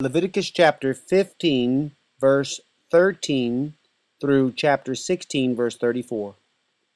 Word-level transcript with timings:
Leviticus 0.00 0.50
chapter 0.50 0.92
15, 0.92 1.92
verse 2.20 2.60
13 2.90 3.74
through 4.20 4.52
chapter 4.56 4.92
16, 4.92 5.54
verse 5.54 5.76
34. 5.76 6.34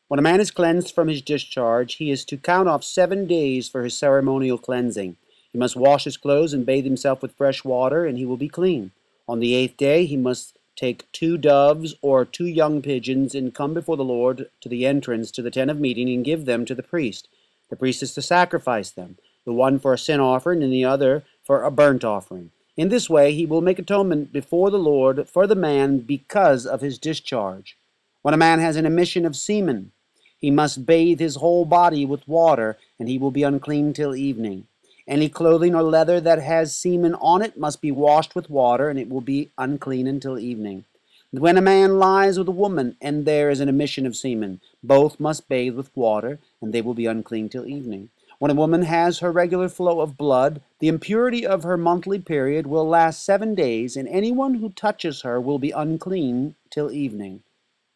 When 0.08 0.18
a 0.18 0.22
man 0.22 0.40
is 0.40 0.50
cleansed 0.50 0.92
from 0.92 1.06
his 1.06 1.22
discharge, 1.22 1.94
he 1.94 2.10
is 2.10 2.24
to 2.24 2.36
count 2.36 2.68
off 2.68 2.82
seven 2.82 3.28
days 3.28 3.68
for 3.68 3.84
his 3.84 3.96
ceremonial 3.96 4.58
cleansing. 4.58 5.16
He 5.52 5.58
must 5.58 5.76
wash 5.76 6.04
his 6.04 6.16
clothes 6.16 6.52
and 6.52 6.66
bathe 6.66 6.84
himself 6.84 7.22
with 7.22 7.36
fresh 7.36 7.62
water, 7.62 8.04
and 8.04 8.18
he 8.18 8.26
will 8.26 8.36
be 8.36 8.48
clean. 8.48 8.90
On 9.28 9.38
the 9.38 9.54
eighth 9.54 9.76
day, 9.76 10.04
he 10.04 10.16
must 10.16 10.58
take 10.74 11.10
two 11.12 11.38
doves 11.38 11.94
or 12.02 12.24
two 12.24 12.46
young 12.46 12.82
pigeons 12.82 13.32
and 13.32 13.54
come 13.54 13.74
before 13.74 13.96
the 13.96 14.02
Lord 14.02 14.50
to 14.60 14.68
the 14.68 14.84
entrance 14.84 15.30
to 15.30 15.42
the 15.42 15.52
tent 15.52 15.70
of 15.70 15.78
meeting 15.78 16.08
and 16.08 16.24
give 16.24 16.46
them 16.46 16.64
to 16.64 16.74
the 16.74 16.82
priest. 16.82 17.28
The 17.70 17.76
priest 17.76 18.02
is 18.02 18.12
to 18.14 18.22
sacrifice 18.22 18.90
them, 18.90 19.18
the 19.44 19.52
one 19.52 19.78
for 19.78 19.92
a 19.92 19.98
sin 19.98 20.18
offering 20.18 20.64
and 20.64 20.72
the 20.72 20.84
other 20.84 21.22
for 21.44 21.62
a 21.62 21.70
burnt 21.70 22.02
offering. 22.02 22.50
In 22.78 22.90
this 22.90 23.10
way, 23.10 23.34
he 23.34 23.44
will 23.44 23.60
make 23.60 23.80
atonement 23.80 24.32
before 24.32 24.70
the 24.70 24.78
Lord 24.78 25.28
for 25.28 25.48
the 25.48 25.56
man 25.56 25.98
because 25.98 26.64
of 26.64 26.80
his 26.80 26.96
discharge. 26.96 27.76
When 28.22 28.34
a 28.34 28.36
man 28.36 28.60
has 28.60 28.76
an 28.76 28.86
emission 28.86 29.26
of 29.26 29.34
semen, 29.34 29.90
he 30.38 30.52
must 30.52 30.86
bathe 30.86 31.18
his 31.18 31.34
whole 31.34 31.64
body 31.64 32.06
with 32.06 32.28
water, 32.28 32.78
and 32.96 33.08
he 33.08 33.18
will 33.18 33.32
be 33.32 33.42
unclean 33.42 33.94
till 33.94 34.14
evening. 34.14 34.68
Any 35.08 35.28
clothing 35.28 35.74
or 35.74 35.82
leather 35.82 36.20
that 36.20 36.40
has 36.40 36.76
semen 36.76 37.16
on 37.16 37.42
it 37.42 37.58
must 37.58 37.80
be 37.82 37.90
washed 37.90 38.36
with 38.36 38.48
water, 38.48 38.88
and 38.88 38.98
it 39.00 39.08
will 39.08 39.22
be 39.22 39.50
unclean 39.58 40.06
until 40.06 40.38
evening. 40.38 40.84
When 41.32 41.58
a 41.58 41.60
man 41.60 41.98
lies 41.98 42.38
with 42.38 42.46
a 42.46 42.52
woman, 42.52 42.96
and 43.00 43.26
there 43.26 43.50
is 43.50 43.58
an 43.58 43.68
emission 43.68 44.06
of 44.06 44.16
semen, 44.16 44.60
both 44.84 45.18
must 45.18 45.48
bathe 45.48 45.74
with 45.74 45.90
water, 45.96 46.38
and 46.62 46.72
they 46.72 46.82
will 46.82 46.94
be 46.94 47.06
unclean 47.06 47.48
till 47.48 47.66
evening. 47.66 48.10
When 48.40 48.52
a 48.52 48.54
woman 48.54 48.82
has 48.82 49.18
her 49.18 49.32
regular 49.32 49.68
flow 49.68 49.98
of 49.98 50.16
blood, 50.16 50.60
the 50.78 50.86
impurity 50.86 51.44
of 51.44 51.64
her 51.64 51.76
monthly 51.76 52.20
period 52.20 52.68
will 52.68 52.86
last 52.86 53.24
seven 53.24 53.56
days, 53.56 53.96
and 53.96 54.06
anyone 54.06 54.54
who 54.54 54.68
touches 54.70 55.22
her 55.22 55.40
will 55.40 55.58
be 55.58 55.72
unclean 55.72 56.54
till 56.70 56.92
evening. 56.92 57.42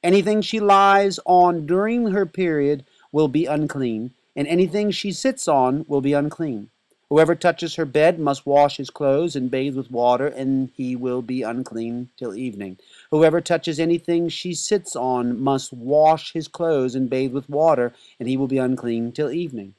Anything 0.02 0.42
she 0.42 0.58
lies 0.58 1.20
on 1.27 1.64
during 1.64 2.08
her 2.08 2.27
period 2.27 2.84
will 3.12 3.28
be 3.28 3.47
unclean, 3.47 4.14
and 4.34 4.48
anything 4.48 4.91
she 4.91 5.12
sits 5.12 5.47
on 5.47 5.84
will 5.86 6.00
be 6.00 6.12
unclean. 6.12 6.70
Whoever 7.08 7.36
touches 7.36 7.77
her 7.77 7.84
bed 7.84 8.19
must 8.19 8.45
wash 8.45 8.78
his 8.78 8.91
clothes 8.91 9.36
and 9.36 9.48
bathe 9.48 9.77
with 9.77 9.92
water, 9.92 10.27
and 10.27 10.70
he 10.74 10.97
will 10.97 11.22
be 11.22 11.42
unclean 11.42 12.11
till 12.17 12.34
evening. 12.34 12.78
Whoever 13.12 13.41
touches 13.41 13.78
anything 13.78 14.28
she 14.28 14.55
sits 14.55 14.97
on 14.97 15.39
must 15.39 15.72
wash 15.72 16.33
his 16.33 16.48
clothes 16.48 16.97
and 16.97 17.08
bathe 17.08 17.33
with 17.33 17.48
water, 17.48 17.92
and 18.19 18.28
he 18.28 18.36
will 18.36 18.48
be 18.48 18.58
unclean 18.58 19.12
till 19.12 19.30
evening 19.30 19.77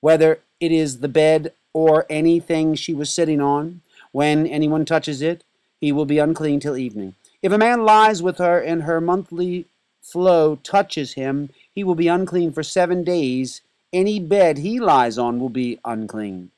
whether 0.00 0.40
it 0.60 0.72
is 0.72 0.98
the 0.98 1.08
bed 1.08 1.52
or 1.72 2.06
anything 2.10 2.74
she 2.74 2.92
was 2.94 3.12
sitting 3.12 3.40
on. 3.40 3.80
When 4.12 4.46
anyone 4.46 4.84
touches 4.84 5.22
it, 5.22 5.44
he 5.80 5.92
will 5.92 6.04
be 6.04 6.18
unclean 6.18 6.60
till 6.60 6.76
evening. 6.76 7.14
If 7.42 7.52
a 7.52 7.58
man 7.58 7.84
lies 7.84 8.22
with 8.22 8.38
her 8.38 8.58
and 8.60 8.82
her 8.82 9.00
monthly 9.00 9.66
flow 10.02 10.56
touches 10.56 11.14
him, 11.14 11.50
he 11.72 11.84
will 11.84 11.94
be 11.94 12.08
unclean 12.08 12.52
for 12.52 12.62
seven 12.62 13.04
days. 13.04 13.62
Any 13.92 14.18
bed 14.20 14.58
he 14.58 14.78
lies 14.78 15.16
on 15.16 15.40
will 15.40 15.48
be 15.48 15.78
unclean. 15.84 16.50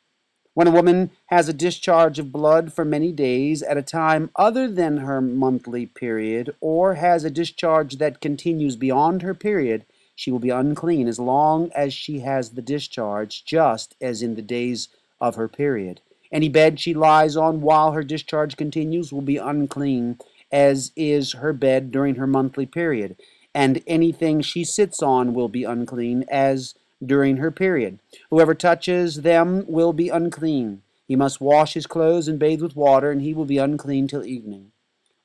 When 0.54 0.66
a 0.66 0.72
woman 0.72 1.10
has 1.26 1.48
a 1.48 1.54
discharge 1.54 2.18
of 2.18 2.32
blood 2.32 2.74
for 2.74 2.84
many 2.84 3.10
days 3.10 3.62
at 3.62 3.78
a 3.78 3.82
time 3.82 4.30
other 4.36 4.68
than 4.68 4.98
her 4.98 5.20
monthly 5.20 5.86
period, 5.86 6.54
or 6.60 6.94
has 6.94 7.24
a 7.24 7.30
discharge 7.30 7.96
that 7.96 8.20
continues 8.20 8.76
beyond 8.76 9.22
her 9.22 9.32
period, 9.34 9.86
she 10.22 10.30
will 10.30 10.38
be 10.38 10.50
unclean 10.50 11.08
as 11.08 11.18
long 11.18 11.68
as 11.74 11.92
she 11.92 12.20
has 12.20 12.50
the 12.50 12.62
discharge, 12.62 13.44
just 13.44 13.96
as 14.00 14.22
in 14.22 14.36
the 14.36 14.40
days 14.40 14.86
of 15.20 15.34
her 15.34 15.48
period. 15.48 16.00
Any 16.30 16.48
bed 16.48 16.78
she 16.78 16.94
lies 16.94 17.36
on 17.36 17.60
while 17.60 17.90
her 17.90 18.04
discharge 18.04 18.56
continues 18.56 19.12
will 19.12 19.20
be 19.20 19.36
unclean, 19.36 20.20
as 20.52 20.92
is 20.94 21.32
her 21.32 21.52
bed 21.52 21.90
during 21.90 22.14
her 22.14 22.28
monthly 22.28 22.66
period, 22.66 23.16
and 23.52 23.82
anything 23.88 24.42
she 24.42 24.62
sits 24.62 25.02
on 25.02 25.34
will 25.34 25.48
be 25.48 25.64
unclean, 25.64 26.24
as 26.30 26.76
during 27.04 27.38
her 27.38 27.50
period. 27.50 27.98
Whoever 28.30 28.54
touches 28.54 29.22
them 29.22 29.64
will 29.66 29.92
be 29.92 30.08
unclean. 30.08 30.82
He 31.04 31.16
must 31.16 31.40
wash 31.40 31.74
his 31.74 31.88
clothes 31.88 32.28
and 32.28 32.38
bathe 32.38 32.62
with 32.62 32.76
water, 32.76 33.10
and 33.10 33.22
he 33.22 33.34
will 33.34 33.44
be 33.44 33.58
unclean 33.58 34.06
till 34.06 34.24
evening. 34.24 34.70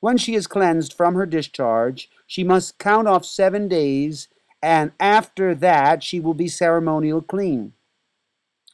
When 0.00 0.16
she 0.16 0.34
is 0.34 0.48
cleansed 0.48 0.92
from 0.92 1.14
her 1.14 1.24
discharge, 1.24 2.10
she 2.26 2.42
must 2.42 2.80
count 2.80 3.06
off 3.06 3.24
seven 3.24 3.68
days 3.68 4.26
and 4.62 4.92
after 4.98 5.54
that 5.54 6.02
she 6.02 6.20
will 6.20 6.34
be 6.34 6.48
ceremonial 6.48 7.22
clean. 7.22 7.72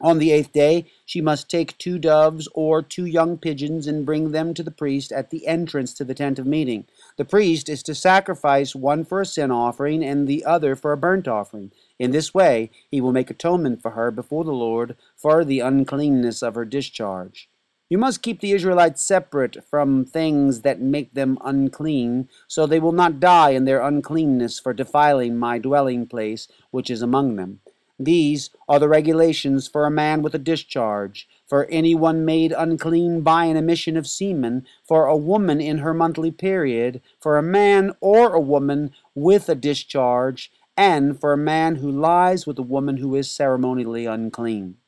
On 0.01 0.19
the 0.19 0.33
eighth 0.33 0.53
day, 0.53 0.87
she 1.07 1.21
must 1.21 1.49
take 1.49 1.79
two 1.79 1.99
doves 1.99 2.49
or 2.53 2.83
two 2.83 3.07
young 3.07 3.39
pigeons 3.39 3.87
and 3.87 4.05
bring 4.05 4.33
them 4.33 4.53
to 4.53 4.63
the 4.63 4.73
priest 4.73 5.13
at 5.13 5.31
the 5.31 5.47
entrance 5.47 5.95
to 5.95 6.05
the 6.05 6.15
tent 6.15 6.39
of 6.39 6.47
meeting. 6.47 6.85
The 7.17 7.25
priest 7.25 7.69
is 7.69 7.83
to 7.85 7.95
sacrifice 7.95 8.75
one 8.75 9.05
for 9.05 9.21
a 9.21 9.27
sin 9.27 9.53
offering 9.53 10.05
and 10.05 10.27
the 10.27 10.45
other 10.45 10.75
for 10.75 10.93
a 10.93 10.97
burnt 10.97 11.29
offering. 11.29 11.71
In 11.99 12.11
this 12.11 12.35
way, 12.35 12.71
he 12.91 13.01
will 13.01 13.13
make 13.13 13.31
atonement 13.31 13.81
for 13.81 13.93
her 13.93 14.11
before 14.11 14.45
the 14.45 14.53
Lord 14.53 14.97
for 15.17 15.45
the 15.45 15.61
uncleanness 15.61 16.43
of 16.43 16.57
her 16.57 16.65
discharge. 16.65 17.49
You 17.91 17.99
must 17.99 18.23
keep 18.23 18.41
the 18.41 18.53
Israelites 18.53 19.03
separate 19.03 19.63
from 19.63 20.07
things 20.07 20.63
that 20.63 20.81
make 20.81 21.13
them 21.13 21.37
unclean, 21.45 22.31
so 22.49 22.67
they 22.67 22.81
will 22.81 22.93
not 22.93 23.21
die 23.21 23.51
in 23.51 23.67
their 23.67 23.83
uncleanness 23.83 24.59
for 24.59 24.73
defiling 24.73 25.37
my 25.37 25.59
dwelling 25.59 26.07
place 26.07 26.49
which 26.71 26.89
is 26.89 27.03
among 27.03 27.37
them. 27.37 27.61
These 27.99 28.51
are 28.69 28.79
the 28.79 28.89
regulations 28.89 29.69
for 29.69 29.85
a 29.85 29.91
man 29.91 30.23
with 30.23 30.35
a 30.35 30.39
discharge, 30.39 31.29
for 31.47 31.67
any 31.67 31.95
one 31.95 32.25
made 32.25 32.53
unclean 32.57 33.21
by 33.21 33.45
an 33.45 33.57
emission 33.57 33.99
of 33.99 34.07
semen, 34.07 34.67
for 34.83 35.07
a 35.07 35.17
woman 35.17 35.61
in 35.61 35.79
her 35.79 35.95
monthly 35.95 36.31
period, 36.31 37.03
for 37.21 37.37
a 37.37 37.43
man 37.43 37.93
or 38.01 38.33
a 38.33 38.41
woman 38.41 38.93
with 39.15 39.49
a 39.49 39.55
discharge, 39.55 40.51
and 40.77 41.21
for 41.21 41.33
a 41.33 41.39
man 41.39 41.77
who 41.77 41.91
lies 41.91 42.47
with 42.47 42.59
a 42.59 42.63
woman 42.63 42.97
who 42.97 43.15
is 43.15 43.31
ceremonially 43.31 44.07
unclean. 44.07 44.79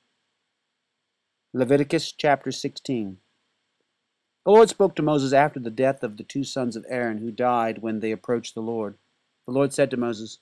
Leviticus 1.56 2.12
chapter 2.12 2.53
16. 2.53 3.17
The 4.44 4.50
Lord 4.50 4.69
spoke 4.69 4.94
to 4.94 5.03
Moses 5.03 5.33
after 5.33 5.59
the 5.59 5.71
death 5.71 6.03
of 6.03 6.19
the 6.19 6.22
two 6.22 6.44
sons 6.44 6.77
of 6.77 6.84
Aaron 6.87 7.17
who 7.17 7.31
died 7.31 7.78
when 7.78 8.00
they 8.00 8.12
approached 8.12 8.55
the 8.55 8.61
Lord. 8.61 8.99
The 9.47 9.53
Lord 9.53 9.72
said 9.72 9.91
to 9.93 9.97
Moses, 9.97 10.37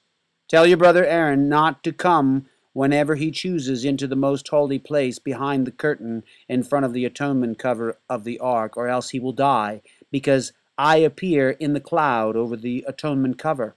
Tell 0.49 0.67
your 0.67 0.77
brother 0.77 1.07
Aaron 1.07 1.49
not 1.49 1.85
to 1.85 1.93
come 1.93 2.47
whenever 2.73 3.15
he 3.15 3.31
chooses 3.31 3.85
into 3.85 4.09
the 4.09 4.17
most 4.17 4.49
holy 4.49 4.81
place 4.81 5.21
behind 5.21 5.69
the 5.69 5.71
curtain 5.71 6.25
in 6.49 6.65
front 6.65 6.85
of 6.85 6.93
the 6.93 7.05
atonement 7.05 7.61
cover 7.61 7.97
of 8.11 8.25
the 8.25 8.41
ark, 8.41 8.77
or 8.77 8.89
else 8.89 9.11
he 9.11 9.21
will 9.21 9.33
die, 9.33 9.83
because 10.11 10.53
I 10.77 10.97
appear 10.97 11.51
in 11.51 11.75
the 11.75 11.81
cloud 11.81 12.35
over 12.35 12.57
the 12.57 12.85
atonement 12.89 13.39
cover. 13.39 13.77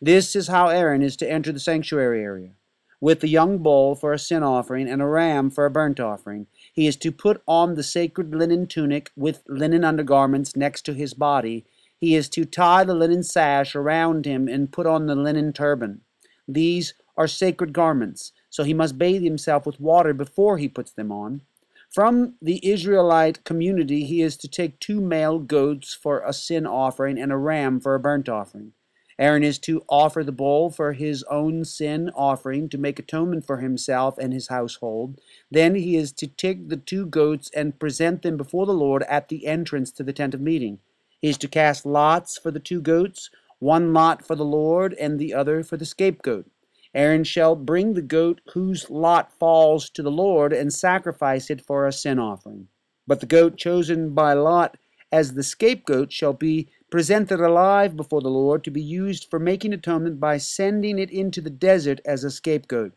This 0.00 0.34
is 0.34 0.48
how 0.48 0.66
Aaron 0.66 1.00
is 1.00 1.16
to 1.18 1.30
enter 1.30 1.52
the 1.52 1.60
sanctuary 1.60 2.24
area 2.24 2.54
with 3.02 3.18
the 3.18 3.28
young 3.28 3.58
bull 3.58 3.96
for 3.96 4.12
a 4.12 4.18
sin 4.18 4.44
offering 4.44 4.88
and 4.88 5.02
a 5.02 5.06
ram 5.06 5.50
for 5.50 5.66
a 5.66 5.70
burnt 5.70 5.98
offering. 5.98 6.46
He 6.72 6.86
is 6.86 6.96
to 6.96 7.12
put 7.12 7.42
on 7.46 7.74
the 7.74 7.82
sacred 7.82 8.34
linen 8.34 8.66
tunic 8.66 9.10
with 9.14 9.42
linen 9.46 9.84
undergarments 9.84 10.56
next 10.56 10.82
to 10.86 10.94
his 10.94 11.14
body. 11.14 11.66
He 11.98 12.16
is 12.16 12.28
to 12.30 12.44
tie 12.44 12.82
the 12.84 12.94
linen 12.94 13.22
sash 13.22 13.76
around 13.76 14.24
him 14.24 14.48
and 14.48 14.72
put 14.72 14.86
on 14.86 15.06
the 15.06 15.14
linen 15.14 15.52
turban. 15.52 16.00
These 16.48 16.94
are 17.16 17.28
sacred 17.28 17.72
garments, 17.72 18.32
so 18.48 18.64
he 18.64 18.74
must 18.74 18.98
bathe 18.98 19.22
himself 19.22 19.66
with 19.66 19.80
water 19.80 20.14
before 20.14 20.58
he 20.58 20.68
puts 20.68 20.90
them 20.92 21.12
on. 21.12 21.42
From 21.90 22.36
the 22.40 22.66
Israelite 22.66 23.44
community, 23.44 24.04
he 24.04 24.22
is 24.22 24.36
to 24.38 24.48
take 24.48 24.80
two 24.80 25.00
male 25.00 25.38
goats 25.38 25.92
for 25.94 26.22
a 26.24 26.32
sin 26.32 26.66
offering 26.66 27.18
and 27.18 27.30
a 27.30 27.36
ram 27.36 27.80
for 27.80 27.94
a 27.94 28.00
burnt 28.00 28.30
offering. 28.30 28.72
Aaron 29.18 29.42
is 29.42 29.58
to 29.60 29.84
offer 29.88 30.24
the 30.24 30.32
bull 30.32 30.70
for 30.70 30.92
his 30.92 31.22
own 31.24 31.64
sin 31.64 32.10
offering 32.14 32.68
to 32.70 32.78
make 32.78 32.98
atonement 32.98 33.46
for 33.46 33.58
himself 33.58 34.18
and 34.18 34.32
his 34.32 34.48
household. 34.48 35.20
Then 35.50 35.74
he 35.74 35.96
is 35.96 36.12
to 36.12 36.26
take 36.26 36.68
the 36.68 36.76
two 36.76 37.06
goats 37.06 37.50
and 37.54 37.78
present 37.78 38.22
them 38.22 38.36
before 38.36 38.66
the 38.66 38.74
Lord 38.74 39.02
at 39.04 39.28
the 39.28 39.46
entrance 39.46 39.90
to 39.92 40.02
the 40.02 40.12
tent 40.12 40.34
of 40.34 40.40
meeting. 40.40 40.78
He 41.20 41.28
is 41.28 41.38
to 41.38 41.48
cast 41.48 41.86
lots 41.86 42.38
for 42.38 42.50
the 42.50 42.60
two 42.60 42.80
goats, 42.80 43.30
one 43.58 43.92
lot 43.92 44.26
for 44.26 44.34
the 44.34 44.44
Lord 44.44 44.94
and 44.94 45.18
the 45.18 45.34
other 45.34 45.62
for 45.62 45.76
the 45.76 45.86
scapegoat. 45.86 46.46
Aaron 46.94 47.24
shall 47.24 47.56
bring 47.56 47.94
the 47.94 48.02
goat 48.02 48.40
whose 48.52 48.90
lot 48.90 49.32
falls 49.38 49.88
to 49.90 50.02
the 50.02 50.10
Lord 50.10 50.52
and 50.52 50.72
sacrifice 50.72 51.48
it 51.48 51.60
for 51.60 51.86
a 51.86 51.92
sin 51.92 52.18
offering. 52.18 52.68
But 53.06 53.20
the 53.20 53.26
goat 53.26 53.56
chosen 53.56 54.14
by 54.14 54.34
lot 54.34 54.76
as 55.10 55.34
the 55.34 55.42
scapegoat 55.42 56.12
shall 56.12 56.32
be 56.32 56.68
presented 56.92 57.40
alive 57.40 57.96
before 57.96 58.20
the 58.20 58.28
Lord 58.28 58.62
to 58.64 58.70
be 58.70 58.82
used 58.82 59.28
for 59.30 59.40
making 59.40 59.72
atonement 59.72 60.20
by 60.20 60.36
sending 60.36 60.98
it 60.98 61.10
into 61.10 61.40
the 61.40 61.50
desert 61.50 62.00
as 62.04 62.22
a 62.22 62.30
scapegoat. 62.30 62.92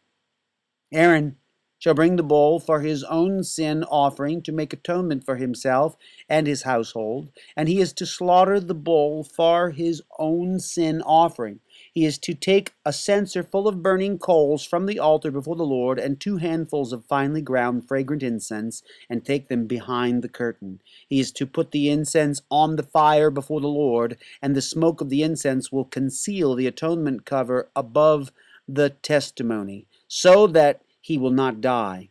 Aaron 0.94 1.38
shall 1.80 1.94
bring 1.94 2.18
the 2.18 2.24
bull 2.24 2.59
for 2.59 2.81
his 2.81 3.06
own 3.06 3.44
sin 3.44 3.86
offering 3.86 4.42
to 4.42 4.51
make 4.51 4.74
atonement 4.74 5.25
for 5.25 5.38
himself 5.38 5.95
and 6.27 6.45
his 6.45 6.63
household, 6.63 7.30
and 7.56 7.69
he 7.69 7.80
is 7.80 7.94
to 7.94 8.06
slaughter 8.06 8.59
the 8.59 8.75
bull 8.75 9.24
for 9.24 9.71
his 9.71 10.01
own 10.19 10.59
sin 10.59 11.01
offering. 11.01 11.62
He 11.95 12.03
is 12.03 12.18
to 12.19 12.33
take 12.33 12.74
a 12.83 12.92
censer 12.92 13.42
full 13.42 13.69
of 13.69 13.81
burning 13.81 14.19
coals 14.19 14.65
from 14.65 14.86
the 14.86 15.00
altar 15.00 15.31
before 15.31 15.56
the 15.56 15.63
Lord, 15.63 15.97
and 15.97 16.19
two 16.19 16.36
handfuls 16.36 16.92
of 16.92 17.06
finely 17.06 17.42
ground 17.42 17.88
fragrant 17.88 18.21
incense, 18.21 18.83
and 19.09 19.24
take 19.24 19.47
them 19.47 19.65
behind 19.65 20.21
the 20.21 20.27
curtain. 20.27 20.81
He 21.07 21.21
is 21.21 21.31
to 21.31 21.47
put 21.47 21.71
the 21.71 21.89
incense 21.89 22.42
on 22.51 22.75
the 22.75 22.83
fire 22.83 23.31
before 23.31 23.62
the 23.62 23.69
Lord, 23.69 24.18
and 24.42 24.53
the 24.53 24.62
smoke 24.62 25.00
of 25.00 25.09
the 25.09 25.24
incense 25.24 25.71
will 25.71 25.86
conceal 25.86 26.53
the 26.53 26.68
atonement 26.68 27.25
cover 27.25 27.69
above 27.77 28.33
the 28.68 28.89
testimony, 28.89 29.88
so 30.09 30.47
that 30.47 30.81
he 31.00 31.18
will 31.18 31.31
not 31.31 31.62
die. 31.62 32.09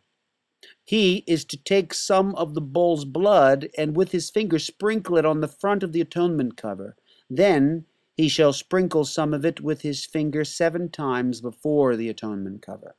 He 0.82 1.24
is 1.26 1.44
to 1.44 1.58
take 1.58 1.92
some 1.92 2.34
of 2.36 2.54
the 2.54 2.62
bull's 2.62 3.04
blood 3.04 3.68
and 3.76 3.94
with 3.94 4.12
his 4.12 4.30
finger 4.30 4.58
sprinkle 4.58 5.18
it 5.18 5.26
on 5.26 5.42
the 5.42 5.48
front 5.48 5.82
of 5.82 5.92
the 5.92 6.00
atonement 6.00 6.56
cover. 6.56 6.96
Then 7.28 7.84
he 8.16 8.28
shall 8.28 8.52
sprinkle 8.52 9.04
some 9.04 9.34
of 9.34 9.44
it 9.44 9.60
with 9.60 9.82
his 9.82 10.06
finger 10.06 10.44
seven 10.44 10.88
times 10.90 11.40
before 11.40 11.96
the 11.96 12.08
atonement 12.08 12.62
cover. 12.62 12.94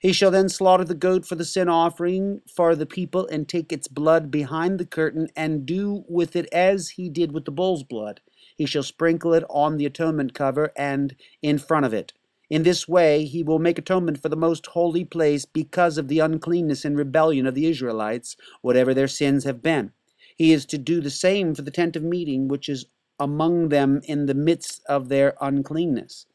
He 0.00 0.12
shall 0.12 0.30
then 0.30 0.48
slaughter 0.48 0.84
the 0.84 0.94
goat 0.94 1.26
for 1.26 1.34
the 1.34 1.44
sin 1.44 1.68
offering 1.68 2.40
for 2.54 2.74
the 2.74 2.86
people 2.86 3.26
and 3.26 3.48
take 3.48 3.72
its 3.72 3.88
blood 3.88 4.30
behind 4.30 4.78
the 4.78 4.86
curtain 4.86 5.28
and 5.36 5.66
do 5.66 6.04
with 6.08 6.34
it 6.34 6.46
as 6.52 6.90
he 6.90 7.08
did 7.08 7.32
with 7.32 7.44
the 7.44 7.52
bull's 7.52 7.82
blood. 7.82 8.20
He 8.56 8.64
shall 8.64 8.82
sprinkle 8.82 9.34
it 9.34 9.44
on 9.50 9.76
the 9.76 9.86
atonement 9.86 10.34
cover 10.34 10.72
and 10.76 11.14
in 11.42 11.58
front 11.58 11.84
of 11.84 11.92
it. 11.92 12.12
In 12.48 12.62
this 12.62 12.88
way 12.88 13.24
he 13.24 13.42
will 13.42 13.58
make 13.58 13.78
atonement 13.78 14.22
for 14.22 14.28
the 14.28 14.36
most 14.36 14.66
holy 14.66 15.04
place 15.04 15.44
because 15.44 15.98
of 15.98 16.08
the 16.08 16.20
uncleanness 16.20 16.84
and 16.84 16.96
rebellion 16.96 17.46
of 17.46 17.54
the 17.54 17.66
Israelites, 17.66 18.36
whatever 18.62 18.94
their 18.94 19.08
sins 19.08 19.44
have 19.44 19.62
been. 19.62 19.92
He 20.36 20.52
is 20.52 20.64
to 20.66 20.78
do 20.78 21.00
the 21.00 21.10
same 21.10 21.54
for 21.54 21.62
the 21.62 21.70
tent 21.70 21.96
of 21.96 22.02
meeting, 22.02 22.48
which 22.48 22.68
is 22.68 22.86
among 23.18 23.70
them 23.70 24.00
in 24.04 24.26
the 24.26 24.34
midst 24.34 24.82
of 24.88 25.08
their 25.08 25.34
uncleanness. 25.40 26.26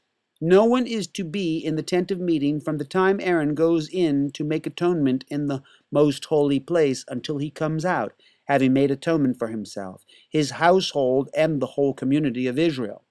No 0.42 0.66
one 0.66 0.88
is 0.88 1.08
to 1.08 1.24
be 1.24 1.58
in 1.58 1.76
the 1.76 1.84
tent 1.84 2.12
of 2.12 2.20
meeting 2.20 2.60
from 2.62 2.78
the 2.78 2.86
time 2.86 3.20
Aaron 3.22 3.56
goes 3.56 3.90
in 3.90 4.32
to 4.34 4.44
make 4.44 4.68
atonement 4.68 5.26
in 5.30 5.48
the 5.48 5.64
most 5.92 6.26
holy 6.26 6.60
place 6.60 7.04
until 7.08 7.40
he 7.40 7.50
comes 7.50 7.86
out, 7.86 8.14
having 8.46 8.74
made 8.74 8.92
atonement 8.92 9.40
for 9.40 9.48
himself, 9.48 10.04
his 10.30 10.52
household, 10.52 11.30
and 11.36 11.62
the 11.62 11.68
whole 11.68 11.94
community 11.94 12.48
of 12.48 12.60
Israel. 12.60 13.04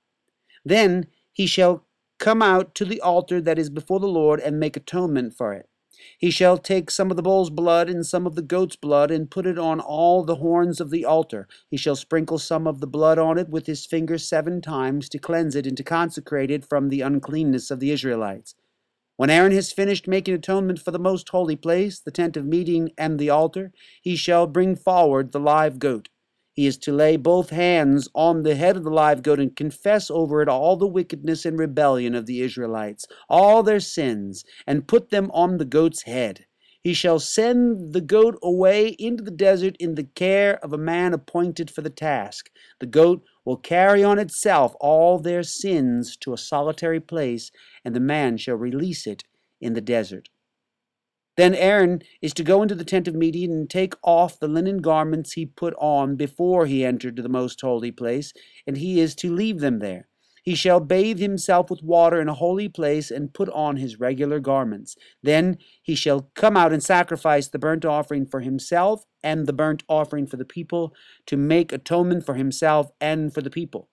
Then 0.65 1.07
he 1.33 1.47
shall 1.47 1.85
come 2.19 2.43
out 2.43 2.75
to 2.77 2.85
the 2.85 3.01
altar 3.01 3.41
that 3.41 3.59
is 3.59 3.71
before 3.71 4.01
the 4.01 4.09
Lord 4.09 4.41
and 4.41 4.61
make 4.61 4.77
atonement 4.77 5.35
for 5.35 5.53
it. 5.55 5.69
He 6.19 6.31
shall 6.31 6.58
take 6.58 6.90
some 6.90 7.10
of 7.10 7.16
the 7.16 7.22
bull's 7.22 7.50
blood 7.50 7.88
and 7.88 8.06
some 8.06 8.26
of 8.26 8.34
the 8.34 8.43
goat's 8.43 8.76
blood 8.76 9.10
and 9.10 9.31
put 9.31 9.46
it 9.46 9.58
on 9.58 9.81
all 9.81 10.25
the 10.25 10.37
horns 10.37 10.81
of 10.81 10.90
the 10.90 11.04
altar. 11.04 11.48
He 11.70 11.76
shall 11.76 11.96
sprinkle 11.96 12.38
some 12.38 12.66
of 12.66 12.81
the 12.81 12.87
blood 12.87 13.19
on 13.19 13.38
it 13.38 13.48
with 13.48 13.66
his 13.66 13.87
finger 13.87 14.19
seven 14.19 14.60
times 14.60 15.08
to 15.10 15.19
cleanse 15.19 15.54
it 15.56 15.66
and 15.66 15.76
to 15.76 15.84
consecrate 15.84 16.50
it 16.50 16.64
from 16.64 16.88
the 16.88 17.00
uncleanness 17.00 17.70
of 17.70 17.81
the 17.81 17.90
Israelites. 17.90 18.54
When 19.16 19.31
Aaron 19.31 19.52
has 19.52 19.72
finished 19.72 20.06
making 20.06 20.34
atonement 20.34 20.78
for 20.78 20.90
the 20.90 20.98
most 20.98 21.31
holy 21.31 21.56
place, 21.56 21.98
the 21.98 22.10
tent 22.10 22.37
of 22.37 22.44
meeting, 22.44 22.93
and 22.98 23.19
the 23.19 23.31
altar, 23.31 23.72
he 24.02 24.14
shall 24.14 24.46
bring 24.46 24.76
forward 24.76 25.32
the 25.32 25.40
live 25.40 25.78
goat. 25.78 26.10
He 26.56 26.67
is 26.67 26.79
to 26.79 26.93
lay 26.93 27.19
both 27.19 27.50
hands 27.50 28.08
on 28.14 28.43
the 28.43 28.55
head 28.55 28.79
of 28.79 28.82
the 28.82 28.91
live 28.91 29.23
goat 29.23 29.38
and 29.38 29.55
confess 29.55 30.11
over 30.11 30.41
it 30.41 30.49
all 30.49 30.79
the 30.79 30.87
wickedness 30.87 31.44
and 31.44 31.58
rebellion 31.58 32.14
of 32.14 32.25
the 32.25 32.41
Israelites, 32.41 33.05
all 33.29 33.62
their 33.62 33.79
sins, 33.79 34.43
and 34.67 34.88
put 34.88 35.11
them 35.11 35.31
on 35.35 35.58
the 35.58 35.67
goat's 35.67 36.05
head. 36.05 36.47
He 36.82 36.94
shall 36.94 37.19
send 37.19 37.93
the 37.93 38.00
goat 38.00 38.38
away 38.43 38.97
into 38.99 39.23
the 39.23 39.31
desert 39.31 39.76
in 39.79 39.97
the 39.97 40.05
care 40.05 40.58
of 40.64 40.73
a 40.73 40.79
man 40.79 41.12
appointed 41.12 41.70
for 41.70 41.82
the 41.82 41.91
task. 41.91 42.49
The 42.81 42.87
goat 42.87 43.23
will 43.44 43.58
carry 43.58 44.03
on 44.03 44.19
itself 44.19 44.75
all 44.81 45.19
their 45.19 45.43
sins 45.43 46.17
to 46.19 46.32
a 46.32 46.38
solitary 46.38 47.00
place, 47.00 47.50
and 47.85 47.94
the 47.94 48.00
man 48.00 48.38
shall 48.38 48.56
release 48.56 49.06
it 49.06 49.25
in 49.61 49.75
the 49.75 49.82
desert. 49.82 50.31
Then 51.37 51.55
Aaron 51.55 52.03
is 52.23 52.33
to 52.35 52.44
go 52.44 52.62
into 52.62 52.75
the 52.75 52.85
tent 52.85 53.06
of 53.06 53.15
meeting 53.15 53.53
and 53.53 53.69
take 53.69 53.94
off 54.03 54.38
the 54.38 54.49
linen 54.49 54.79
garments 54.79 55.35
he 55.35 55.47
put 55.47 55.75
on 55.79 56.17
before 56.17 56.67
he 56.67 56.85
entered 56.85 57.17
the 57.17 57.29
most 57.29 57.61
holy 57.61 57.91
place, 57.91 58.33
and 58.67 58.79
he 58.79 59.00
is 59.00 59.15
to 59.17 59.33
leave 59.33 59.61
them 59.61 59.79
there. 59.79 60.09
He 60.43 60.55
shall 60.55 60.79
bathe 60.79 61.19
himself 61.19 61.71
with 61.71 61.83
water 61.83 62.21
in 62.21 62.29
a 62.29 62.35
holy 62.35 62.69
place 62.69 63.11
and 63.11 63.35
put 63.35 63.49
on 63.49 63.77
his 63.77 63.99
regular 63.99 64.38
garments. 64.38 64.97
Then 65.21 65.59
he 65.83 65.97
shall 65.97 66.31
come 66.35 66.56
out 66.56 66.73
and 66.73 66.83
sacrifice 66.83 67.49
the 67.49 67.59
burnt 67.59 67.85
offering 67.85 68.27
for 68.27 68.41
himself 68.41 69.05
and 69.25 69.47
the 69.47 69.53
burnt 69.53 69.82
offering 69.89 70.25
for 70.27 70.37
the 70.37 70.44
people 70.44 70.94
to 71.27 71.37
make 71.37 71.73
atonement 71.73 72.25
for 72.25 72.35
himself 72.35 72.93
and 73.00 73.35
for 73.35 73.43
the 73.43 73.50
people. 73.50 73.89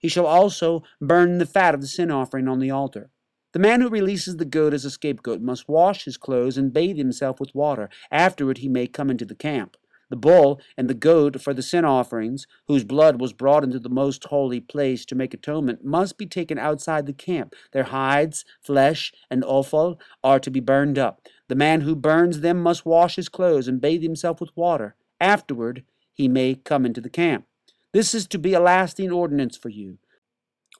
He 0.00 0.08
shall 0.08 0.26
also 0.26 0.82
burn 0.98 1.36
the 1.38 1.46
fat 1.46 1.74
of 1.74 1.82
the 1.82 1.86
sin 1.86 2.10
offering 2.10 2.48
on 2.48 2.58
the 2.58 2.70
altar. 2.70 3.10
The 3.58 3.62
man 3.62 3.80
who 3.80 3.88
releases 3.88 4.36
the 4.36 4.44
goat 4.44 4.72
as 4.72 4.84
a 4.84 4.90
scapegoat 4.90 5.40
must 5.40 5.68
wash 5.68 6.04
his 6.04 6.16
clothes 6.16 6.56
and 6.56 6.72
bathe 6.72 6.96
himself 6.96 7.40
with 7.40 7.56
water. 7.56 7.90
Afterward 8.08 8.58
he 8.58 8.68
may 8.68 8.86
come 8.86 9.10
into 9.10 9.24
the 9.24 9.34
camp. 9.34 9.76
The 10.10 10.16
bull 10.16 10.60
and 10.76 10.88
the 10.88 10.94
goat 10.94 11.40
for 11.40 11.52
the 11.52 11.60
sin 11.60 11.84
offerings, 11.84 12.46
whose 12.68 12.84
blood 12.84 13.20
was 13.20 13.32
brought 13.32 13.64
into 13.64 13.80
the 13.80 13.88
most 13.88 14.22
holy 14.26 14.60
place 14.60 15.04
to 15.06 15.16
make 15.16 15.34
atonement, 15.34 15.84
must 15.84 16.18
be 16.18 16.24
taken 16.24 16.56
outside 16.56 17.06
the 17.06 17.12
camp. 17.12 17.52
Their 17.72 17.82
hides, 17.82 18.44
flesh, 18.62 19.12
and 19.28 19.42
offal 19.42 19.98
are 20.22 20.38
to 20.38 20.52
be 20.52 20.60
burned 20.60 20.96
up. 20.96 21.26
The 21.48 21.56
man 21.56 21.80
who 21.80 21.96
burns 21.96 22.42
them 22.42 22.62
must 22.62 22.86
wash 22.86 23.16
his 23.16 23.28
clothes 23.28 23.66
and 23.66 23.80
bathe 23.80 24.02
himself 24.02 24.40
with 24.40 24.56
water. 24.56 24.94
Afterward 25.20 25.82
he 26.12 26.28
may 26.28 26.54
come 26.54 26.86
into 26.86 27.00
the 27.00 27.10
camp. 27.10 27.44
This 27.92 28.14
is 28.14 28.28
to 28.28 28.38
be 28.38 28.54
a 28.54 28.60
lasting 28.60 29.10
ordinance 29.10 29.56
for 29.56 29.70
you. 29.70 29.98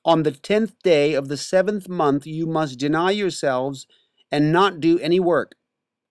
On 0.08 0.22
the 0.22 0.30
tenth 0.30 0.72
day 0.82 1.12
of 1.12 1.28
the 1.28 1.36
seventh 1.36 1.86
month 1.86 2.26
you 2.26 2.46
must 2.46 2.78
deny 2.78 3.10
yourselves 3.10 3.86
and 4.32 4.50
not 4.50 4.80
do 4.80 4.98
any 5.00 5.20
work, 5.20 5.54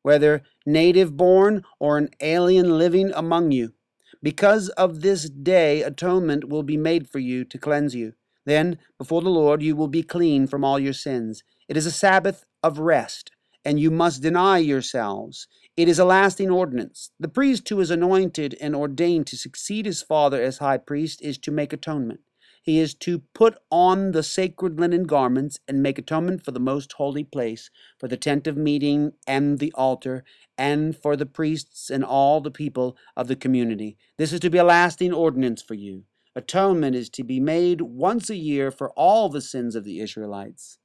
whether 0.04 0.44
native 0.68 1.18
born 1.18 1.64
or 1.80 1.98
an 1.98 2.10
alien 2.22 2.78
living 2.78 3.12
among 3.16 3.54
you. 3.54 3.74
Because 4.22 4.70
of 4.70 5.02
this 5.02 5.28
day 5.32 5.82
atonement 5.82 6.48
will 6.48 6.62
be 6.62 6.78
made 6.78 7.10
for 7.10 7.18
you 7.18 7.44
to 7.46 7.58
cleanse 7.58 7.96
you. 7.96 8.14
Then, 8.46 8.78
before 9.00 9.24
the 9.24 9.32
Lord, 9.32 9.64
you 9.64 9.76
will 9.76 9.88
be 9.88 10.04
clean 10.04 10.46
from 10.46 10.64
all 10.64 10.78
your 10.78 10.94
sins. 10.94 11.42
It 11.68 11.76
is 11.76 11.88
a 11.88 11.92
Sabbath 11.92 12.46
of 12.62 12.78
rest, 12.78 13.32
and 13.66 13.80
you 13.80 13.90
must 13.90 14.22
deny 14.22 14.60
yourselves. 14.60 15.48
It 15.76 15.90
is 15.90 15.98
a 15.98 16.06
lasting 16.06 16.52
ordinance. 16.52 17.10
The 17.20 17.30
priest 17.30 17.68
who 17.70 17.80
is 17.80 17.90
anointed 17.90 18.56
and 18.62 18.76
ordained 18.76 19.26
to 19.26 19.38
succeed 19.38 19.88
his 19.88 20.04
father 20.04 20.40
as 20.40 20.60
high 20.60 20.78
priest 20.78 21.20
is 21.24 21.40
to 21.40 21.52
make 21.52 21.74
atonement. 21.74 22.20
He 22.68 22.80
is 22.80 22.94
to 22.96 23.20
put 23.34 23.58
on 23.72 24.12
the 24.12 24.22
sacred 24.22 24.78
linen 24.78 25.06
garments 25.06 25.58
and 25.70 25.82
make 25.82 25.98
atonement 25.98 26.44
for 26.44 26.52
the 26.52 26.60
most 26.60 26.92
holy 26.92 27.24
place, 27.24 27.70
for 27.98 28.10
the 28.10 28.18
tent 28.18 28.46
of 28.46 28.58
meeting 28.58 29.14
and 29.26 29.60
the 29.60 29.72
altar, 29.74 30.26
and 30.58 30.94
for 30.94 31.16
the 31.16 31.26
priests 31.26 31.90
and 31.90 32.04
all 32.04 32.42
the 32.42 32.52
people 32.52 32.98
of 33.16 33.30
the 33.30 33.38
community. 33.38 33.96
This 34.18 34.34
is 34.34 34.42
to 34.42 34.50
be 34.50 34.58
a 34.58 34.66
lasting 34.66 35.14
ordinance 35.14 35.62
for 35.62 35.76
you. 35.76 36.04
Atonement 36.36 36.94
is 36.94 37.10
to 37.12 37.24
be 37.24 37.40
made 37.40 37.80
once 37.80 38.30
a 38.30 38.36
year 38.36 38.70
for 38.70 38.92
all 38.98 39.30
the 39.30 39.40
sins 39.40 39.74
of 39.74 39.86
the 39.86 40.02
Israelites. 40.02 40.78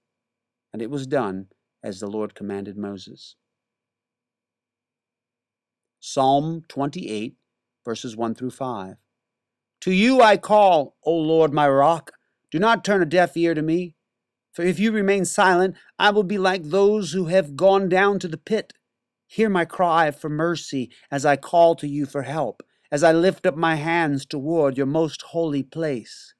And 0.73 0.81
it 0.81 0.89
was 0.89 1.09
done 1.09 1.49
as 1.83 1.99
the 1.99 2.07
Lord 2.07 2.37
commanded 2.37 2.77
Moses. 2.79 3.35
Psalm 5.99 6.63
28, 6.69 7.35
verses 7.85 8.17
1 8.17 8.37
through 8.37 8.51
5. 8.51 9.02
To 9.83 9.91
you 9.91 10.23
I 10.23 10.37
call, 10.37 10.97
O 11.03 11.13
Lord 11.13 11.53
my 11.53 11.69
rock. 11.69 12.13
Do 12.53 12.61
not 12.61 12.85
turn 12.85 13.03
a 13.03 13.07
deaf 13.07 13.37
ear 13.37 13.53
to 13.53 13.63
me. 13.63 13.97
For 14.53 14.63
if 14.63 14.79
you 14.79 14.93
remain 14.93 15.25
silent, 15.25 15.75
I 15.99 16.11
will 16.11 16.23
be 16.23 16.39
like 16.39 16.63
those 16.63 17.13
who 17.13 17.25
have 17.27 17.57
gone 17.57 17.89
down 17.89 18.21
to 18.21 18.29
the 18.29 18.37
pit. 18.37 18.75
Hear 19.27 19.49
my 19.49 19.65
cry 19.65 20.13
for 20.13 20.29
mercy 20.29 20.93
as 21.11 21.27
I 21.27 21.35
call 21.35 21.75
to 21.77 21.89
you 21.89 22.07
for 22.07 22.23
help, 22.23 22.63
as 22.93 23.03
I 23.03 23.11
lift 23.11 23.45
up 23.45 23.57
my 23.57 23.75
hands 23.75 24.25
toward 24.25 24.77
your 24.77 24.87
most 24.87 25.23
holy 25.23 25.65
place. 25.65 26.35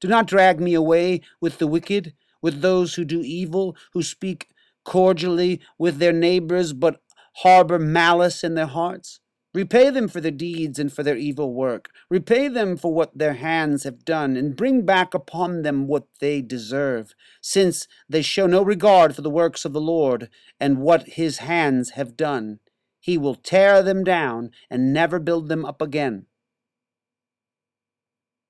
Do 0.00 0.08
not 0.08 0.26
drag 0.26 0.58
me 0.58 0.74
away 0.74 1.20
with 1.40 1.58
the 1.58 1.68
wicked, 1.68 2.14
with 2.40 2.62
those 2.62 2.94
who 2.94 3.04
do 3.04 3.20
evil, 3.20 3.76
who 3.92 4.02
speak 4.02 4.48
cordially 4.84 5.60
with 5.78 5.98
their 5.98 6.12
neighbors, 6.12 6.72
but 6.72 7.00
harbor 7.36 7.78
malice 7.78 8.42
in 8.42 8.54
their 8.54 8.66
hearts. 8.66 9.20
Repay 9.54 9.90
them 9.90 10.08
for 10.08 10.20
their 10.20 10.30
deeds 10.30 10.78
and 10.78 10.90
for 10.90 11.02
their 11.02 11.16
evil 11.16 11.52
work. 11.52 11.90
Repay 12.08 12.48
them 12.48 12.76
for 12.76 12.94
what 12.94 13.16
their 13.16 13.34
hands 13.34 13.84
have 13.84 14.04
done, 14.04 14.36
and 14.36 14.56
bring 14.56 14.86
back 14.86 15.12
upon 15.12 15.62
them 15.62 15.86
what 15.86 16.06
they 16.20 16.40
deserve, 16.40 17.14
since 17.42 17.86
they 18.08 18.22
show 18.22 18.46
no 18.46 18.62
regard 18.62 19.14
for 19.14 19.20
the 19.20 19.30
works 19.30 19.64
of 19.64 19.74
the 19.74 19.80
Lord 19.80 20.30
and 20.58 20.78
what 20.78 21.02
his 21.06 21.38
hands 21.38 21.90
have 21.90 22.16
done. 22.16 22.60
He 22.98 23.18
will 23.18 23.34
tear 23.34 23.82
them 23.82 24.04
down 24.04 24.52
and 24.70 24.92
never 24.92 25.18
build 25.18 25.48
them 25.48 25.64
up 25.64 25.82
again. 25.82 26.26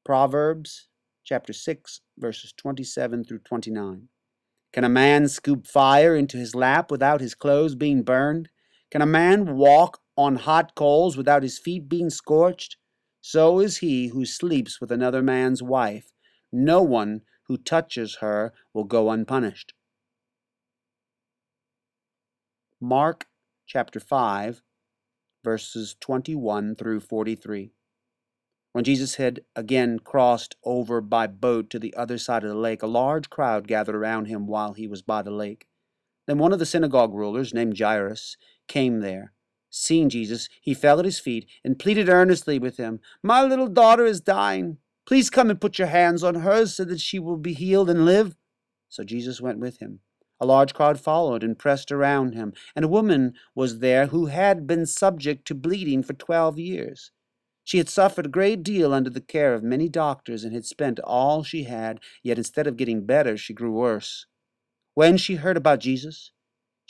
Proverbs 0.05 0.89
chapter 1.25 1.53
6, 1.53 2.01
verses 2.19 2.53
27 2.53 3.25
through 3.25 3.39
29. 3.39 4.09
Can 4.73 4.85
a 4.85 4.89
man 4.89 5.29
scoop 5.29 5.67
fire 5.67 6.15
into 6.15 6.37
his 6.37 6.55
lap 6.55 6.91
without 6.91 7.21
his 7.21 7.35
clothes 7.35 7.75
being 7.75 8.03
burned? 8.03 8.51
Can 8.91 9.03
a 9.03 9.07
man 9.07 9.57
walk 9.57 10.02
on 10.17 10.37
hot 10.37 10.75
coals 10.75 11.17
without 11.17 11.43
his 11.43 11.59
feet 11.59 11.89
being 11.89 12.11
scorched? 12.11 12.77
So 13.21 13.61
is 13.61 13.79
he 13.79 14.09
who 14.09 14.25
sleeps 14.25 14.81
with 14.81 14.91
another 14.91 15.23
man's 15.23 15.63
wife. 15.63 16.13
No 16.53 16.83
one 16.83 17.23
who 17.47 17.57
touches 17.57 18.17
her 18.17 18.53
will 18.75 18.85
go 18.85 19.11
unpunished. 19.11 19.75
Mark 22.81 23.27
chapter 23.67 24.01
5, 24.01 24.63
verses 25.45 25.97
21 26.01 26.75
through 26.75 27.01
43. 27.01 27.73
When 28.73 28.85
Jesus 28.85 29.17
had 29.17 29.43
again 29.55 29.99
crossed 29.99 30.57
over 30.65 31.01
by 31.01 31.27
boat 31.27 31.71
to 31.71 31.79
the 31.79 31.95
other 31.95 32.19
side 32.19 32.43
of 32.43 32.49
the 32.49 32.57
lake, 32.57 32.83
a 32.83 32.87
large 32.87 33.31
crowd 33.31 33.69
gathered 33.69 33.95
around 33.95 34.27
him 34.27 34.47
while 34.47 34.73
he 34.73 34.87
was 34.87 35.03
by 35.03 35.23
the 35.23 35.31
lake. 35.31 35.69
Then 36.27 36.39
one 36.39 36.53
of 36.53 36.59
the 36.59 36.67
synagogue 36.67 37.15
rulers, 37.15 37.53
named 37.53 37.79
Jairus, 37.79 38.37
came 38.69 39.01
there. 39.01 39.33
Seeing 39.75 40.11
Jesus, 40.11 40.51
he 40.61 40.75
fell 40.75 40.99
at 40.99 41.07
his 41.07 41.19
feet 41.19 41.49
and 41.65 41.79
pleaded 41.79 42.11
earnestly 42.11 42.59
with 42.59 42.77
him, 42.77 43.01
My 43.23 43.43
little 43.43 43.69
daughter 43.69 44.05
is 44.05 44.21
dying. 44.21 44.77
Please 45.07 45.31
come 45.31 45.49
and 45.49 45.59
put 45.59 45.79
your 45.79 45.89
hands 45.89 46.23
on 46.23 46.35
her 46.37 46.67
so 46.67 46.85
that 46.85 47.01
she 47.01 47.19
will 47.19 47.39
be 47.39 47.55
healed 47.55 47.89
and 47.89 48.05
live. 48.05 48.37
So 48.91 49.03
Jesus 49.03 49.41
went 49.41 49.61
with 49.61 49.79
him. 49.79 50.01
A 50.39 50.45
large 50.45 50.75
crowd 50.75 51.01
followed 51.01 51.43
and 51.43 51.59
pressed 51.59 51.91
around 51.91 52.35
him, 52.35 52.53
and 52.77 52.85
a 52.85 52.89
woman 52.89 53.33
was 53.55 53.79
there 53.79 54.09
who 54.09 54.27
had 54.27 54.67
been 54.67 54.85
subject 54.85 55.47
to 55.47 55.55
bleeding 55.55 56.03
for 56.03 56.13
twelve 56.13 56.59
years. 56.59 57.11
She 57.65 57.79
had 57.79 57.89
suffered 57.89 58.27
a 58.27 58.29
great 58.29 58.63
deal 58.63 58.93
under 58.93 59.09
the 59.09 59.23
care 59.23 59.55
of 59.55 59.63
many 59.63 59.89
doctors 59.89 60.45
and 60.45 60.53
had 60.53 60.67
spent 60.67 61.01
all 61.01 61.43
she 61.45 61.65
had, 61.65 61.99
yet 62.23 62.37
instead 62.37 62.67
of 62.67 62.77
getting 62.77 63.07
better, 63.07 63.39
she 63.39 63.55
grew 63.55 63.73
worse. 63.73 64.27
When 64.93 65.17
she 65.17 65.37
heard 65.37 65.57
about 65.57 65.81
Jesus, 65.81 66.33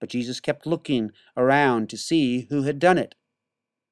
But 0.00 0.08
Jesus 0.08 0.40
kept 0.40 0.66
looking 0.66 1.12
around 1.36 1.90
to 1.90 1.96
see 1.96 2.46
who 2.50 2.62
had 2.62 2.78
done 2.78 2.98
it. 2.98 3.14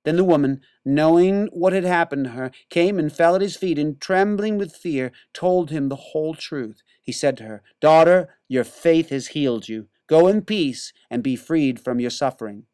Then 0.04 0.16
the 0.16 0.24
woman, 0.24 0.62
knowing 0.84 1.48
what 1.52 1.74
had 1.74 1.84
happened 1.84 2.24
to 2.24 2.30
her, 2.30 2.50
came 2.70 2.98
and 2.98 3.12
fell 3.12 3.34
at 3.34 3.42
his 3.42 3.56
feet, 3.56 3.78
and 3.78 4.00
trembling 4.00 4.56
with 4.56 4.74
fear, 4.74 5.12
told 5.34 5.70
him 5.70 5.88
the 5.88 5.96
whole 5.96 6.34
truth. 6.34 6.82
He 7.02 7.12
said 7.12 7.36
to 7.38 7.44
her, 7.44 7.62
Daughter, 7.80 8.36
your 8.48 8.64
faith 8.64 9.10
has 9.10 9.28
healed 9.28 9.68
you. 9.68 9.88
Go 10.06 10.26
in 10.26 10.42
peace 10.42 10.94
and 11.10 11.22
be 11.22 11.36
freed 11.36 11.78
from 11.78 12.00
your 12.00 12.10
suffering. 12.10 12.64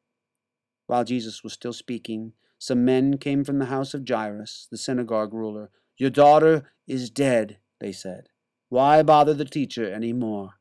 While 0.86 1.04
Jesus 1.04 1.42
was 1.42 1.52
still 1.52 1.72
speaking, 1.72 2.34
some 2.58 2.84
men 2.84 3.18
came 3.18 3.42
from 3.42 3.58
the 3.58 3.66
house 3.66 3.94
of 3.94 4.08
Jairus, 4.08 4.68
the 4.70 4.78
synagogue 4.78 5.34
ruler. 5.34 5.70
Your 5.96 6.10
daughter 6.10 6.70
is 6.86 7.10
dead, 7.10 7.58
they 7.80 7.92
said. 7.92 8.28
Why 8.68 9.02
bother 9.02 9.34
the 9.34 9.44
teacher 9.44 9.92
any 9.92 10.12
more? 10.12 10.54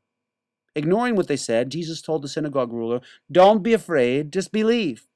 Ignoring 0.75 1.15
what 1.15 1.27
they 1.27 1.37
said, 1.37 1.69
Jesus 1.69 2.01
told 2.01 2.23
the 2.23 2.27
synagogue 2.27 2.73
ruler, 2.73 3.01
Don't 3.31 3.61
be 3.61 3.73
afraid, 3.73 4.33
just 4.33 4.51
believe. 4.51 5.07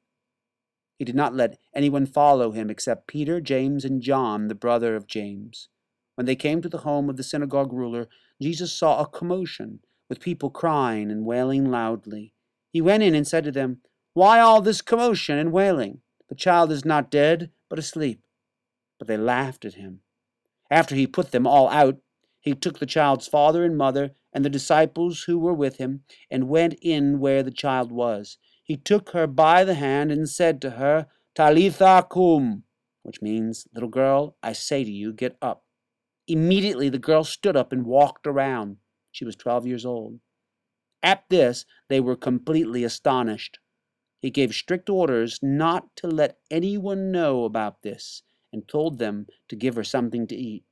He 0.99 1.05
did 1.05 1.15
not 1.15 1.35
let 1.35 1.59
anyone 1.75 2.05
follow 2.05 2.51
him 2.51 2.69
except 2.69 3.07
Peter, 3.07 3.39
James, 3.39 3.85
and 3.85 4.01
John, 4.01 4.47
the 4.47 4.55
brother 4.55 4.95
of 4.95 5.07
James. 5.07 5.69
When 6.15 6.25
they 6.25 6.35
came 6.35 6.61
to 6.61 6.69
the 6.69 6.79
home 6.79 7.09
of 7.09 7.17
the 7.17 7.23
synagogue 7.23 7.71
ruler, 7.71 8.07
Jesus 8.41 8.73
saw 8.73 8.99
a 8.99 9.07
commotion, 9.07 9.79
with 10.09 10.19
people 10.19 10.49
crying 10.49 11.11
and 11.11 11.25
wailing 11.25 11.69
loudly. 11.69 12.33
He 12.71 12.81
went 12.81 13.03
in 13.03 13.13
and 13.13 13.27
said 13.27 13.43
to 13.43 13.51
them, 13.51 13.81
Why 14.13 14.39
all 14.39 14.61
this 14.61 14.81
commotion 14.81 15.37
and 15.37 15.51
wailing? 15.51 16.01
The 16.29 16.35
child 16.35 16.71
is 16.71 16.85
not 16.85 17.11
dead, 17.11 17.51
but 17.69 17.79
asleep. 17.79 18.21
But 18.97 19.07
they 19.07 19.17
laughed 19.17 19.65
at 19.65 19.75
him. 19.75 20.01
After 20.69 20.95
he 20.95 21.07
put 21.07 21.31
them 21.31 21.45
all 21.47 21.69
out, 21.69 21.97
he 22.39 22.53
took 22.53 22.79
the 22.79 22.85
child's 22.85 23.27
father 23.27 23.63
and 23.63 23.77
mother 23.77 24.11
and 24.37 24.45
the 24.45 24.51
disciples 24.51 25.23
who 25.23 25.39
were 25.39 25.53
with 25.55 25.77
him, 25.77 26.03
and 26.29 26.47
went 26.47 26.75
in 26.79 27.17
where 27.17 27.41
the 27.41 27.49
child 27.49 27.91
was. 27.91 28.37
He 28.63 28.77
took 28.77 29.09
her 29.09 29.25
by 29.25 29.63
the 29.63 29.73
hand 29.73 30.11
and 30.11 30.29
said 30.29 30.61
to 30.61 30.69
her, 30.69 31.07
Talitha 31.33 32.05
cum, 32.07 32.61
which 33.01 33.19
means, 33.19 33.67
Little 33.73 33.89
girl, 33.89 34.37
I 34.43 34.53
say 34.53 34.83
to 34.83 34.91
you, 34.91 35.11
get 35.11 35.37
up. 35.41 35.63
Immediately 36.27 36.89
the 36.89 36.99
girl 36.99 37.23
stood 37.23 37.57
up 37.57 37.71
and 37.71 37.83
walked 37.83 38.27
around. 38.27 38.77
She 39.11 39.25
was 39.25 39.35
twelve 39.35 39.65
years 39.65 39.87
old. 39.87 40.19
At 41.01 41.23
this, 41.31 41.65
they 41.89 41.99
were 41.99 42.15
completely 42.15 42.83
astonished. 42.83 43.57
He 44.19 44.29
gave 44.29 44.53
strict 44.53 44.87
orders 44.87 45.39
not 45.41 45.95
to 45.95 46.07
let 46.07 46.37
anyone 46.51 47.11
know 47.11 47.43
about 47.43 47.81
this, 47.81 48.21
and 48.53 48.67
told 48.67 48.99
them 48.99 49.25
to 49.49 49.55
give 49.55 49.75
her 49.75 49.83
something 49.83 50.27
to 50.27 50.35
eat. 50.35 50.63